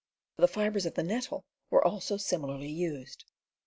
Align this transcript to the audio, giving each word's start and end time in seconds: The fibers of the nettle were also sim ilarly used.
The 0.37 0.47
fibers 0.47 0.87
of 0.87 0.95
the 0.95 1.03
nettle 1.03 1.45
were 1.69 1.85
also 1.85 2.17
sim 2.17 2.41
ilarly 2.41 2.73
used. 2.75 3.23